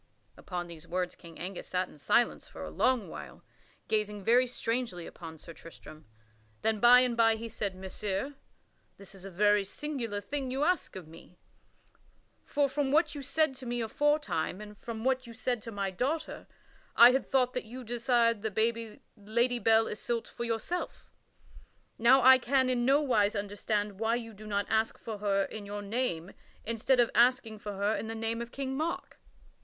Upon 0.35 0.65
these 0.65 0.87
words, 0.87 1.13
King 1.13 1.37
Angus 1.37 1.67
sat 1.67 1.87
in 1.87 1.99
silence 1.99 2.47
for 2.47 2.63
a 2.63 2.71
long 2.71 3.07
while, 3.07 3.43
gazing 3.87 4.23
very 4.23 4.47
strangely 4.47 5.05
upon 5.05 5.37
Sir 5.37 5.53
Tristram. 5.53 6.05
Then 6.63 6.79
by 6.79 7.01
and 7.01 7.15
by 7.15 7.35
he 7.35 7.47
said: 7.47 7.75
"Messire, 7.75 8.33
this 8.97 9.13
is 9.13 9.25
a 9.25 9.29
very 9.29 9.63
singular 9.63 10.19
thing 10.19 10.49
you 10.49 10.63
ask 10.63 10.95
of 10.95 11.07
me; 11.07 11.37
for 12.43 12.67
from 12.67 12.91
what 12.91 13.13
you 13.13 13.21
said 13.21 13.53
to 13.57 13.67
me 13.67 13.79
aforetime 13.79 14.59
and 14.59 14.75
from 14.79 15.03
what 15.03 15.27
you 15.27 15.35
said 15.35 15.61
to 15.61 15.71
my 15.71 15.91
daughter 15.91 16.47
I 16.95 17.11
had 17.11 17.27
thought 17.27 17.53
that 17.53 17.65
you 17.65 17.83
desired 17.83 18.41
the 18.41 18.99
Lady 19.17 19.59
Belle 19.59 19.85
Isoult 19.85 20.27
for 20.27 20.45
yourself. 20.45 21.11
Now 21.99 22.23
I 22.23 22.39
can 22.39 22.71
in 22.71 22.85
no 22.85 23.01
wise 23.01 23.35
understand 23.35 23.99
why 23.99 24.15
you 24.15 24.33
do 24.33 24.47
not 24.47 24.65
ask 24.67 24.97
for 24.97 25.19
her 25.19 25.43
in 25.43 25.67
your 25.67 25.83
name 25.83 26.31
instead 26.65 26.99
of 26.99 27.11
asking 27.13 27.59
for 27.59 27.73
her 27.73 27.95
in 27.95 28.07
the 28.07 28.15
name 28.15 28.41
of 28.41 28.51
King 28.51 28.75
Mark." 28.75 29.19